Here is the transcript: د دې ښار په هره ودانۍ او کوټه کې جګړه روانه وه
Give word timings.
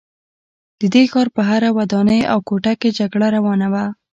د 0.79 0.81
دې 0.93 1.03
ښار 1.11 1.27
په 1.35 1.41
هره 1.49 1.69
ودانۍ 1.77 2.21
او 2.31 2.37
کوټه 2.49 2.73
کې 2.79 2.89
جګړه 2.99 3.27
روانه 3.35 3.67
وه 3.73 3.85